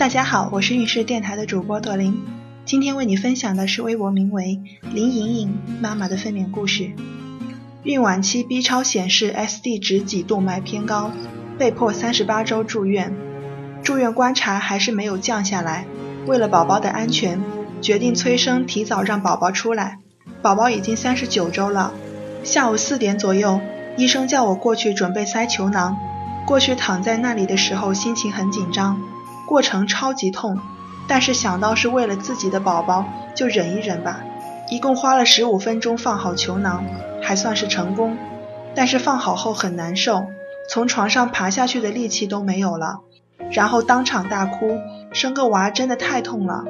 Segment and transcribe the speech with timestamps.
[0.00, 2.22] 大家好，我是运势电台的主播朵琳，
[2.64, 4.58] 今天为你分享的是微博名为
[4.94, 6.92] 林莹莹妈妈的分娩故事。
[7.82, 11.10] 孕晚期 B 超显示 SD 值几动脉偏高，
[11.58, 13.14] 被迫三十八周住院。
[13.82, 15.84] 住院观察还是没有降下来，
[16.26, 17.38] 为了宝宝的安全，
[17.82, 19.98] 决定催生提早让宝宝出来。
[20.40, 21.92] 宝宝已经三十九周了。
[22.42, 23.60] 下午四点左右，
[23.98, 25.98] 医生叫我过去准备塞球囊。
[26.46, 28.98] 过去躺在那里的时候，心情很紧张。
[29.50, 30.60] 过程超级痛，
[31.08, 33.04] 但是想到是为了自己的宝宝，
[33.34, 34.20] 就忍一忍吧。
[34.68, 36.84] 一共花了十五分钟放好球囊，
[37.20, 38.16] 还算是成功。
[38.76, 40.26] 但是放好后很难受，
[40.68, 43.00] 从床上爬下去的力气都没有了，
[43.50, 44.78] 然后当场大哭。
[45.12, 46.62] 生个娃真的太痛了。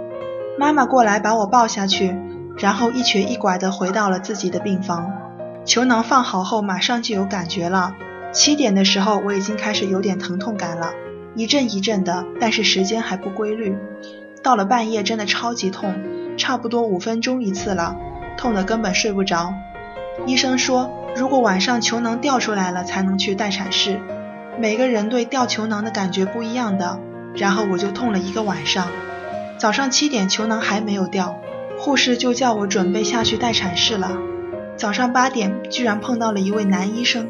[0.59, 2.16] 妈妈过来把我抱下去，
[2.57, 5.12] 然后一瘸一拐地回到了自己的病房。
[5.66, 7.93] 球囊放好后马上就有感觉了，
[8.33, 10.95] 七点的时候我已经开始有点疼痛感了。
[11.34, 13.77] 一阵一阵的，但是时间还不规律。
[14.43, 15.95] 到了半夜真的超级痛，
[16.37, 17.96] 差不多五分钟一次了，
[18.37, 19.52] 痛的根本睡不着。
[20.27, 24.01] 医生说，如果晚上球囊掉出来了，才能去待产室。
[24.59, 26.99] 每个人对掉球囊的感觉不一样的。
[27.37, 28.88] 然后我就痛了一个晚上。
[29.57, 31.40] 早上七点球囊还没有掉，
[31.79, 34.18] 护士就叫我准备下去待产室了。
[34.77, 37.29] 早上八点居然碰到了一位男医生。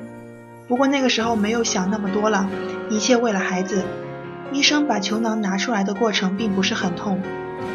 [0.71, 2.49] 不过那个时候没有想那么多了，
[2.91, 3.83] 一切为了孩子。
[4.53, 7.21] 医生把球囊拿出来的过程并不是很痛，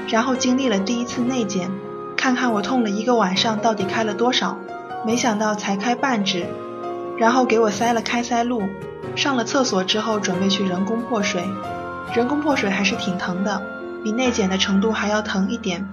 [0.08, 1.70] 然后经历了第一次内检，
[2.16, 4.58] 看看我痛了一个晚上到底开了多少，
[5.06, 6.46] 没想到才开半指，
[7.18, 8.62] 然后给我塞了开塞露。
[9.14, 11.44] 上了厕所之后准备去人工破水，
[12.16, 13.62] 人工破水还是挺疼的，
[14.06, 15.86] 比内检的程度还要疼一点。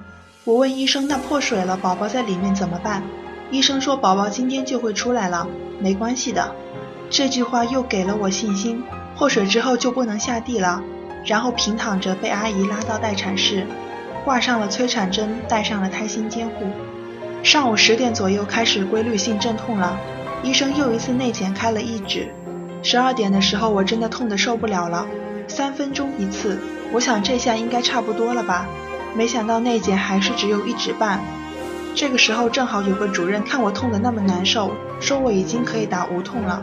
[0.45, 3.03] 我问医生，那破水了，宝宝在里面怎么办？
[3.51, 5.49] 医生说宝宝今天就会出来了，
[5.81, 6.55] 没关系的。
[7.13, 8.83] 这句话又给了我信心。
[9.15, 10.83] 破水之后就不能下地了，
[11.27, 13.67] 然后平躺着被阿姨拉到待产室，
[14.25, 16.65] 挂上了催产针，戴上了胎心监护。
[17.43, 19.95] 上午十点左右开始规律性阵痛了，
[20.43, 22.33] 医生又一次内检开了一指。
[22.83, 25.07] 十二点的时候我真的痛得受不了了，
[25.47, 26.59] 三分钟一次，
[26.93, 28.67] 我想这下应该差不多了吧，
[29.15, 31.21] 没想到内检还是只有一指半。
[31.95, 36.63] 这个时候正好有个主任看我痛得那么难受，说我已经可以打无痛了。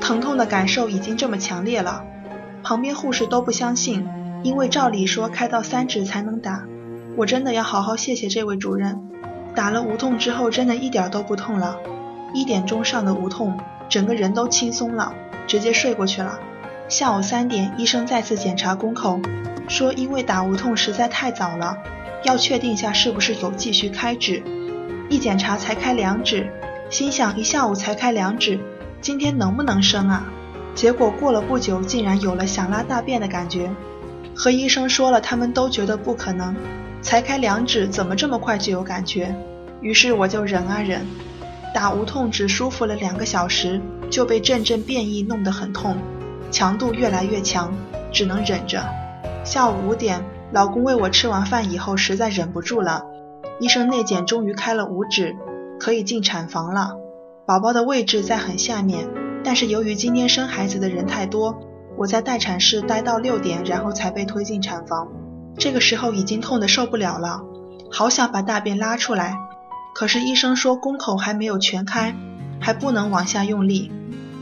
[0.00, 2.04] 疼痛的感受已经这么强烈了，
[2.62, 4.08] 旁边护士都不相信，
[4.42, 6.64] 因为照理说开到三指才能打。
[7.16, 9.00] 我真的要好好谢谢这位主任，
[9.54, 11.76] 打了无痛之后真的一点都不痛了。
[12.34, 13.58] 一点钟上的无痛，
[13.88, 15.14] 整个人都轻松了，
[15.46, 16.38] 直接睡过去了。
[16.88, 19.18] 下午三点，医生再次检查宫口，
[19.66, 21.78] 说因为打无痛实在太早了，
[22.24, 24.42] 要确定下是不是有继续开指。
[25.08, 26.50] 一检查才开两指，
[26.90, 28.60] 心想一下午才开两指。
[29.00, 30.24] 今天能不能生啊？
[30.74, 33.70] 结果过了不久，竟然有了想拉大便的感觉。
[34.34, 36.54] 和医生说了，他们都觉得不可能。
[37.00, 39.34] 才开两指，怎么这么快就有感觉？
[39.80, 41.06] 于是我就忍啊忍，
[41.72, 43.80] 打无痛只舒服了两个小时，
[44.10, 45.96] 就被阵阵变异弄得很痛，
[46.50, 47.72] 强度越来越强，
[48.12, 48.84] 只能忍着。
[49.44, 53.04] 下午五点，老公喂我吃完饭以后，实在忍不住了，
[53.60, 55.36] 医生内检终于开了五指，
[55.78, 56.96] 可以进产房了。
[57.46, 59.08] 宝宝的位置在很下面，
[59.44, 61.56] 但是由于今天生孩子的人太多，
[61.96, 65.06] 我在待产室待到六点，然后才被推进产房。
[65.56, 67.42] 这个时候已经痛得受不了了，
[67.88, 69.36] 好想把大便拉出来，
[69.94, 72.16] 可是医生说宫口还没有全开，
[72.58, 73.92] 还不能往下用力。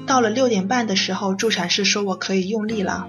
[0.06, 3.06] 到了六点半的时候，助产士说我可以用力了。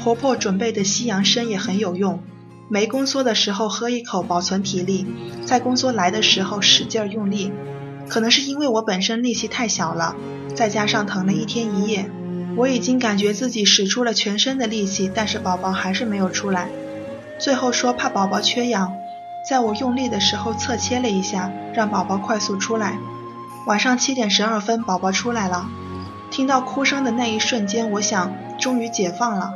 [0.00, 2.20] 婆婆准备的西洋参也很有用，
[2.68, 5.04] 没宫缩的时候喝一口保存体力，
[5.44, 7.50] 在宫缩来的时候使劲用力。
[8.08, 10.16] 可能是因为我本身力气太小了，
[10.54, 12.10] 再加上疼了一天一夜，
[12.56, 16.68] 我已经感觉自己使出了全身的力气，但是宝宝还是没有出来。
[17.38, 18.92] 最后说怕宝宝缺氧，
[19.48, 22.98] 在我用力的时候侧切了一下，让宝宝快速出来。
[23.66, 25.68] 晚上七点十二分，宝宝出来了。
[26.30, 29.52] 听到哭声的那一瞬间，我想终于解放了。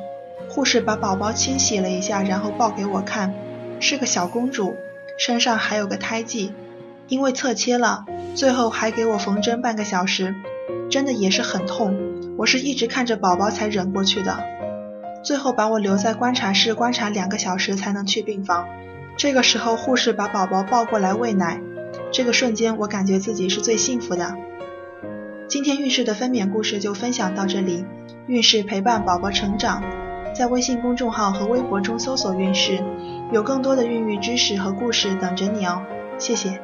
[0.49, 3.35] 护士把宝宝清洗了一下，然后抱给我看，
[3.81, 4.77] 是个小公主，
[5.19, 6.53] 身上还有个胎记。
[7.09, 8.05] 因为侧切了，
[8.37, 10.35] 最后还给我缝针半个小时，
[10.91, 11.97] 真的也是很痛。
[12.37, 14.39] 我是一直看着宝宝才忍过去的。
[15.25, 18.69] 最后把我留在观察室观察两个小时才能去病房。
[19.17, 21.63] 这个时候护士把宝宝抱过来喂奶，
[22.13, 24.37] 这个瞬间我感觉自己是最幸福的。
[25.49, 27.87] 今天运势的分娩故事就分享到这里，
[28.27, 29.83] 运势陪伴宝宝成长，
[30.35, 32.85] 在微信公众号和微博中搜索运势，
[33.33, 35.81] 有更多的孕育知识和故事等着你哦。
[36.19, 36.61] 谢谢。